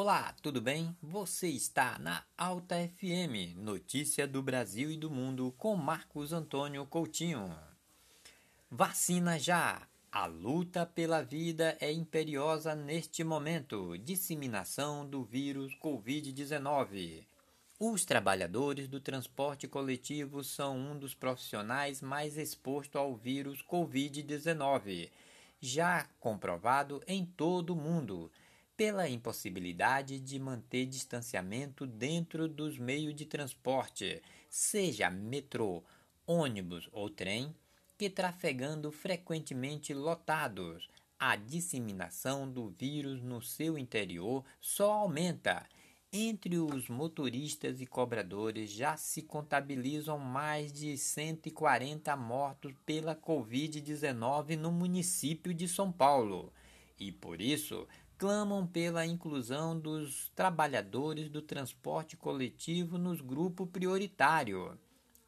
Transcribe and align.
Olá, 0.00 0.32
tudo 0.40 0.60
bem? 0.60 0.96
Você 1.02 1.48
está 1.48 1.98
na 1.98 2.22
Alta 2.36 2.76
FM, 2.76 3.56
notícia 3.56 4.28
do 4.28 4.40
Brasil 4.40 4.92
e 4.92 4.96
do 4.96 5.10
mundo 5.10 5.52
com 5.58 5.74
Marcos 5.74 6.32
Antônio 6.32 6.86
Coutinho. 6.86 7.52
Vacina 8.70 9.40
já! 9.40 9.88
A 10.12 10.24
luta 10.26 10.86
pela 10.86 11.20
vida 11.20 11.76
é 11.80 11.90
imperiosa 11.90 12.76
neste 12.76 13.24
momento. 13.24 13.98
Disseminação 13.98 15.04
do 15.04 15.24
vírus 15.24 15.76
Covid-19. 15.82 17.24
Os 17.80 18.04
trabalhadores 18.04 18.86
do 18.86 19.00
transporte 19.00 19.66
coletivo 19.66 20.44
são 20.44 20.78
um 20.78 20.96
dos 20.96 21.12
profissionais 21.12 22.00
mais 22.00 22.38
expostos 22.38 22.94
ao 22.94 23.16
vírus 23.16 23.64
Covid-19, 23.68 25.10
já 25.60 26.06
comprovado 26.20 27.02
em 27.04 27.26
todo 27.26 27.70
o 27.70 27.76
mundo, 27.76 28.30
pela 28.78 29.08
impossibilidade 29.08 30.20
de 30.20 30.38
manter 30.38 30.86
distanciamento 30.86 31.84
dentro 31.84 32.46
dos 32.46 32.78
meios 32.78 33.12
de 33.12 33.26
transporte, 33.26 34.22
seja 34.48 35.10
metrô, 35.10 35.82
ônibus 36.24 36.88
ou 36.92 37.10
trem 37.10 37.52
que 37.98 38.08
trafegando 38.08 38.92
frequentemente 38.92 39.92
lotados, 39.92 40.88
a 41.18 41.34
disseminação 41.34 42.48
do 42.48 42.68
vírus 42.68 43.20
no 43.20 43.42
seu 43.42 43.76
interior 43.76 44.44
só 44.60 44.92
aumenta. 44.92 45.66
Entre 46.12 46.56
os 46.56 46.88
motoristas 46.88 47.80
e 47.80 47.86
cobradores 47.86 48.70
já 48.70 48.96
se 48.96 49.22
contabilizam 49.22 50.20
mais 50.20 50.72
de 50.72 50.96
140 50.96 52.16
mortos 52.16 52.72
pela 52.86 53.16
Covid-19 53.16 54.56
no 54.56 54.70
município 54.70 55.52
de 55.52 55.66
São 55.66 55.90
Paulo 55.90 56.52
e, 56.98 57.12
por 57.12 57.40
isso, 57.40 57.86
clamam 58.18 58.66
pela 58.66 59.06
inclusão 59.06 59.78
dos 59.78 60.28
trabalhadores 60.34 61.30
do 61.30 61.40
transporte 61.40 62.16
coletivo 62.16 62.98
nos 62.98 63.20
grupos 63.20 63.68
prioritário. 63.70 64.76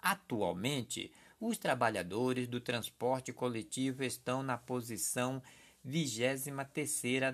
Atualmente, 0.03 1.13
os 1.41 1.57
trabalhadores 1.57 2.49
do 2.49 2.61
transporte 2.61 3.33
coletivo 3.33 4.03
estão 4.03 4.43
na 4.43 4.59
posição 4.59 5.41
23 5.85 6.47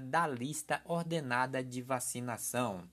da 0.02 0.26
lista 0.28 0.82
ordenada 0.84 1.64
de 1.64 1.80
vacinação 1.80 2.88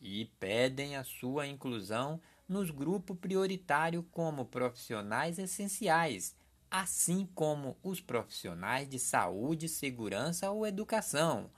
e 0.00 0.26
pedem 0.38 0.96
a 0.96 1.02
sua 1.02 1.48
inclusão 1.48 2.20
nos 2.48 2.70
grupos 2.70 3.18
prioritários 3.18 4.04
como 4.12 4.46
profissionais 4.46 5.40
essenciais, 5.40 6.36
assim 6.70 7.28
como 7.34 7.76
os 7.82 8.00
profissionais 8.00 8.88
de 8.88 9.00
saúde, 9.00 9.68
segurança 9.68 10.48
ou 10.52 10.64
educação. 10.64 11.50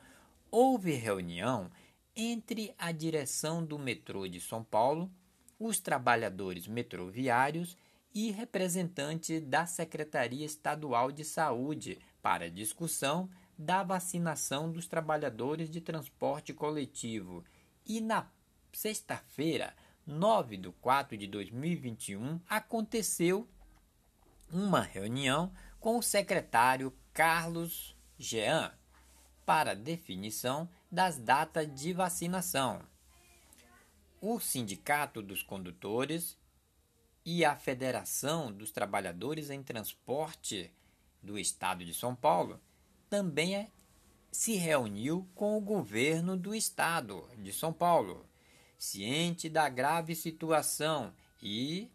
Houve 0.51 0.93
reunião 0.93 1.71
entre 2.17 2.75
a 2.79 2.91
direção 2.91 3.63
do 3.63 3.79
metrô 3.79 4.27
de 4.27 4.41
São 4.41 4.65
Paulo, 4.65 5.13
os 5.59 5.79
trabalhadores 5.79 6.67
metroviários 6.67 7.77
e 8.15 8.31
representante 8.31 9.41
da 9.41 9.67
Secretaria 9.67 10.47
Estadual 10.47 11.13
de 11.13 11.23
Saúde 11.23 11.99
para 12.23 12.51
discussão 12.51 13.29
da 13.59 13.83
vacinação 13.83 14.73
dos 14.73 14.87
trabalhadores 14.87 15.69
de 15.69 15.83
transporte 15.83 16.55
coletivo. 16.55 17.45
E 17.85 18.01
na 18.01 18.27
sexta-feira, 18.73 19.75
9 20.07 20.57
de 20.57 20.71
4 20.81 21.17
de 21.19 21.27
2021, 21.27 22.41
aconteceu 22.49 23.47
uma 24.51 24.81
reunião 24.81 25.53
com 25.79 25.99
o 25.99 26.03
secretário 26.03 26.91
Carlos 27.13 27.95
Jean 28.19 28.73
para 29.49 29.75
definição 29.75 30.69
das 30.93 31.17
datas 31.17 31.67
de 31.75 31.95
vacinação. 31.95 32.83
O 34.21 34.39
Sindicato 34.39 35.23
dos 35.23 35.43
Condutores 35.43 36.37
e 37.25 37.47
a 37.47 37.57
Federação 37.57 38.53
dos 38.53 38.71
Trabalhadores 38.71 39.49
em 39.49 39.63
Transporte 39.63 40.71
do 41.23 41.39
Estado 41.39 41.83
de 41.83 41.95
São 41.95 42.15
Paulo 42.15 42.61
também 43.09 43.57
é, 43.57 43.71
se 44.31 44.55
reuniu 44.57 45.27
com 45.35 45.57
o 45.57 45.63
governo 45.63 46.37
do 46.37 46.55
Estado 46.55 47.27
de 47.39 47.51
São 47.51 47.73
Paulo, 47.73 48.29
ciente 48.77 49.49
da 49.49 49.67
grave 49.71 50.15
situação 50.15 51.11
e 51.43 51.91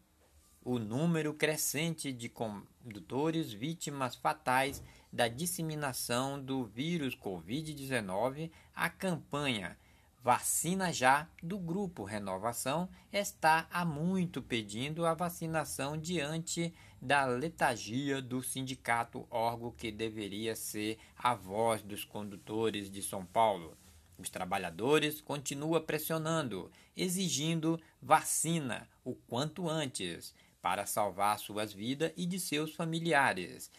o 0.66 0.80
número 0.80 1.36
crescente 1.36 2.12
de 2.12 2.30
condutores 2.30 3.54
vítimas 3.54 4.16
fatais 4.16 4.82
da 5.14 5.28
disseminação 5.28 6.44
do 6.44 6.66
vírus 6.66 7.16
Covid-19, 7.16 8.50
a 8.76 8.90
campanha 8.90 9.78
Vacina 10.24 10.92
Já 10.92 11.28
do 11.44 11.60
Grupo 11.60 12.04
Renovação 12.04 12.90
está 13.12 13.68
há 13.70 13.86
muito 13.86 14.42
pedindo 14.42 15.06
a 15.06 15.14
vacinação 15.14 15.98
diante 15.98 16.74
da 17.00 17.26
letargia 17.26 18.22
do 18.22 18.42
sindicato 18.42 19.28
órgão 19.30 19.70
que 19.70 19.92
deveria 19.92 20.56
ser 20.56 20.98
a 21.16 21.36
voz 21.36 21.84
dos 21.84 22.04
condutores 22.06 22.90
de 22.90 23.04
São 23.04 23.26
Paulo. 23.26 23.78
Os 24.18 24.30
trabalhadores 24.30 25.22
continuam 25.22 25.82
pressionando, 25.82 26.72
exigindo 26.96 27.80
vacina 28.02 28.88
o 29.04 29.14
quanto 29.14 29.70
antes 29.70 30.34
para 30.62 30.86
salvar 30.86 31.38
suas 31.38 31.74
vidas 31.74 32.14
e 32.16 32.26
de 32.26 32.40
seus 32.40 32.74
familiares. 32.74 33.70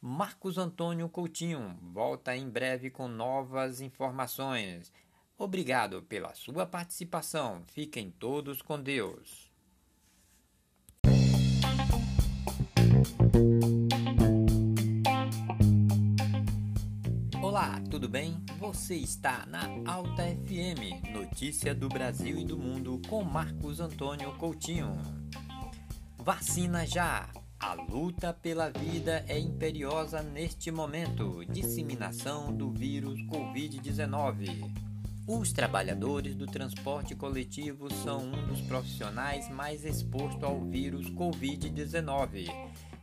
Marcos 0.00 0.58
Antônio 0.58 1.08
Coutinho 1.08 1.76
volta 1.82 2.36
em 2.36 2.48
breve 2.48 2.88
com 2.88 3.08
novas 3.08 3.80
informações. 3.80 4.92
Obrigado 5.36 6.02
pela 6.02 6.32
sua 6.34 6.64
participação. 6.64 7.64
Fiquem 7.66 8.08
todos 8.08 8.62
com 8.62 8.80
Deus. 8.80 9.50
Olá, 17.42 17.80
tudo 17.90 18.08
bem? 18.08 18.40
Você 18.60 18.94
está 18.94 19.44
na 19.46 19.62
Alta 19.84 20.22
FM, 20.22 21.12
notícia 21.12 21.74
do 21.74 21.88
Brasil 21.88 22.38
e 22.38 22.44
do 22.44 22.56
mundo 22.56 23.02
com 23.08 23.24
Marcos 23.24 23.80
Antônio 23.80 24.32
Coutinho. 24.38 24.96
Vacina 26.18 26.86
já! 26.86 27.28
A 27.60 27.74
luta 27.74 28.32
pela 28.32 28.70
vida 28.70 29.24
é 29.26 29.36
imperiosa 29.36 30.22
neste 30.22 30.70
momento. 30.70 31.44
Disseminação 31.44 32.52
do 32.52 32.70
vírus 32.70 33.20
Covid-19. 33.22 34.70
Os 35.26 35.52
trabalhadores 35.52 36.36
do 36.36 36.46
transporte 36.46 37.16
coletivo 37.16 37.92
são 37.92 38.20
um 38.20 38.46
dos 38.46 38.60
profissionais 38.60 39.50
mais 39.50 39.84
expostos 39.84 40.42
ao 40.44 40.60
vírus 40.64 41.10
Covid-19, 41.10 42.46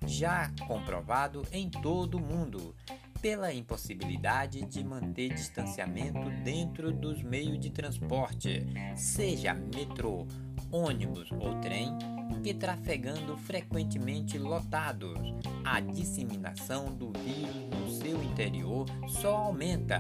já 0.08 0.50
comprovado 0.66 1.44
em 1.52 1.70
todo 1.70 2.16
o 2.16 2.22
mundo, 2.22 2.74
pela 3.22 3.54
impossibilidade 3.54 4.66
de 4.66 4.84
manter 4.86 5.34
distanciamento 5.34 6.30
dentro 6.44 6.94
dos 6.94 7.22
meios 7.22 7.60
de 7.60 7.72
transporte, 7.72 8.66
seja 8.96 9.54
metrô, 9.54 10.26
ônibus 10.72 11.30
ou 11.34 11.60
trem, 11.60 11.90
que 12.44 12.54
trafegando 12.54 13.38
frequentemente 13.38 14.38
lotados. 14.38 15.18
A 15.64 15.80
disseminação 15.80 16.94
do 16.94 17.12
vírus 17.12 17.56
no 17.80 17.92
seu 17.92 18.24
interior 18.24 18.86
só 19.08 19.38
aumenta 19.38 20.00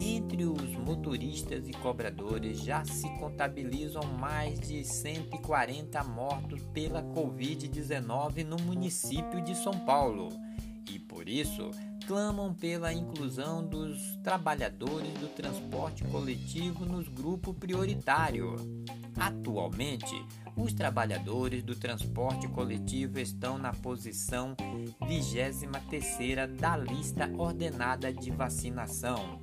entre 0.00 0.44
os 0.44 0.76
motoristas 0.76 1.68
e 1.68 1.72
cobradores 1.72 2.60
já 2.60 2.84
se 2.84 3.08
contabilizam 3.18 4.02
mais 4.18 4.60
de 4.60 4.84
140 4.84 6.04
mortos 6.04 6.62
pela 6.72 7.02
Covid-19 7.02 8.44
no 8.44 8.56
município 8.58 9.42
de 9.42 9.56
São 9.56 9.72
Paulo 9.80 10.28
e, 10.88 10.98
por 10.98 11.28
isso, 11.28 11.70
clamam 12.08 12.54
pela 12.54 12.90
inclusão 12.90 13.62
dos 13.62 14.16
trabalhadores 14.24 15.12
do 15.18 15.28
transporte 15.28 16.02
coletivo 16.04 16.86
nos 16.86 17.06
grupos 17.06 17.54
prioritário. 17.54 18.56
Atualmente, 19.14 20.14
os 20.56 20.72
trabalhadores 20.72 21.62
do 21.62 21.76
transporte 21.76 22.48
coletivo 22.48 23.18
estão 23.20 23.58
na 23.58 23.74
posição 23.74 24.56
23 25.06 25.64
da 26.58 26.78
lista 26.78 27.30
ordenada 27.36 28.10
de 28.10 28.30
vacinação 28.30 29.38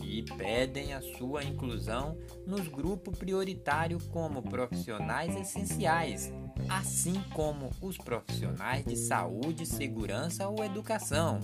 e 0.00 0.22
pedem 0.22 0.94
a 0.94 1.02
sua 1.18 1.42
inclusão 1.42 2.16
nos 2.46 2.68
grupos 2.68 3.18
prioritários 3.18 4.06
como 4.06 4.42
profissionais 4.42 5.34
essenciais, 5.34 6.32
assim 6.68 7.20
como 7.34 7.68
os 7.82 7.98
profissionais 7.98 8.84
de 8.84 8.94
saúde, 8.94 9.66
segurança 9.66 10.46
ou 10.48 10.62
educação. 10.62 11.40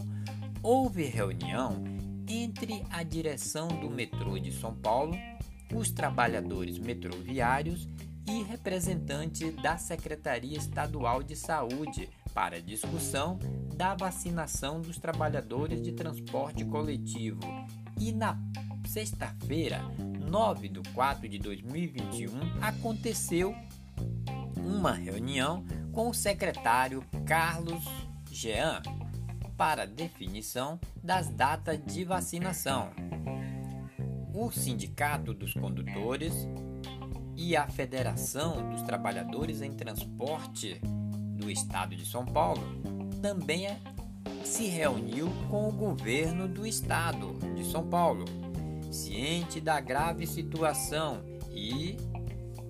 Houve 0.62 1.02
reunião 1.02 1.82
entre 2.28 2.84
a 2.88 3.02
direção 3.02 3.66
do 3.66 3.90
metrô 3.90 4.38
de 4.38 4.52
São 4.52 4.72
Paulo, 4.72 5.12
os 5.74 5.90
trabalhadores 5.90 6.78
metroviários 6.78 7.88
e 8.28 8.44
representantes 8.44 9.52
da 9.56 9.76
Secretaria 9.76 10.56
Estadual 10.56 11.20
de 11.20 11.34
Saúde 11.34 12.08
para 12.32 12.62
discussão 12.62 13.40
da 13.74 13.96
vacinação 13.96 14.80
dos 14.80 14.98
trabalhadores 14.98 15.82
de 15.82 15.90
transporte 15.90 16.64
coletivo. 16.64 17.40
E 17.98 18.12
na 18.12 18.38
sexta-feira, 18.86 19.82
9 20.30 20.68
de 20.68 20.80
4 20.92 21.28
de 21.28 21.38
2021, 21.40 22.38
aconteceu 22.62 23.52
uma 24.56 24.92
reunião 24.92 25.64
com 25.90 26.08
o 26.08 26.14
secretário 26.14 27.04
Carlos 27.26 27.82
Jean 28.30 28.80
para 29.62 29.86
definição 29.86 30.80
das 31.04 31.28
datas 31.28 31.78
de 31.86 32.02
vacinação. 32.02 32.90
O 34.34 34.50
Sindicato 34.50 35.32
dos 35.32 35.54
Condutores 35.54 36.34
e 37.36 37.54
a 37.54 37.68
Federação 37.68 38.70
dos 38.70 38.82
Trabalhadores 38.82 39.62
em 39.62 39.72
Transporte 39.72 40.80
do 41.36 41.48
Estado 41.48 41.94
de 41.94 42.04
São 42.04 42.26
Paulo 42.26 42.60
também 43.22 43.68
se 44.44 44.66
reuniu 44.66 45.30
com 45.48 45.68
o 45.68 45.72
governo 45.72 46.48
do 46.48 46.66
estado 46.66 47.38
de 47.54 47.64
São 47.70 47.88
Paulo, 47.88 48.24
ciente 48.90 49.60
da 49.60 49.78
grave 49.78 50.26
situação 50.26 51.22
e 51.52 51.96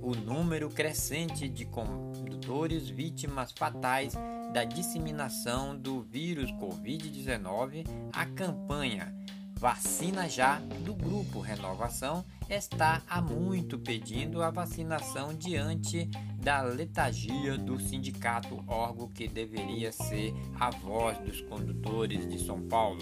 o 0.02 0.14
número 0.14 0.68
crescente 0.68 1.48
de 1.48 1.64
condutores 1.64 2.86
vítimas 2.86 3.50
fatais 3.50 4.12
da 4.52 4.64
disseminação 4.64 5.75
do 5.75 6.02
vírus 6.02 6.50
Covid-19, 6.52 7.87
a 8.12 8.26
campanha 8.26 9.14
Vacina 9.58 10.28
Já 10.28 10.58
do 10.84 10.93
Grupo 10.93 11.40
Renovação 11.40 12.25
está 12.50 13.00
há 13.08 13.22
muito 13.22 13.78
pedindo 13.78 14.43
a 14.43 14.50
vacinação 14.50 15.32
diante 15.32 16.06
da 16.37 16.62
letargia 16.62 17.56
do 17.56 17.81
sindicato 17.81 18.62
órgão 18.66 19.08
que 19.08 19.26
deveria 19.28 19.90
ser 19.90 20.34
a 20.58 20.69
voz 20.69 21.16
dos 21.19 21.40
condutores 21.43 22.28
de 22.28 22.44
São 22.44 22.60
Paulo. 22.62 23.00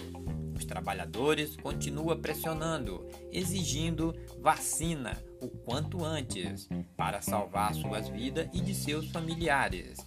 Os 0.55 0.63
trabalhadores 0.63 1.57
continuam 1.57 2.21
pressionando, 2.21 3.03
exigindo 3.31 4.15
vacina 4.39 5.17
o 5.41 5.49
quanto 5.49 6.05
antes 6.05 6.69
para 6.95 7.21
salvar 7.21 7.73
suas 7.73 8.07
vidas 8.07 8.47
e 8.53 8.61
de 8.61 8.75
seus 8.75 9.09
familiares. 9.09 9.97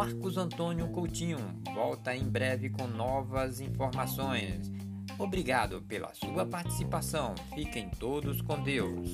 Marcos 0.00 0.38
Antônio 0.38 0.88
Coutinho 0.88 1.36
volta 1.74 2.16
em 2.16 2.24
breve 2.24 2.70
com 2.70 2.86
novas 2.86 3.60
informações. 3.60 4.72
Obrigado 5.18 5.82
pela 5.82 6.14
sua 6.14 6.46
participação. 6.46 7.34
Fiquem 7.54 7.90
todos 7.90 8.40
com 8.40 8.62
Deus. 8.62 9.10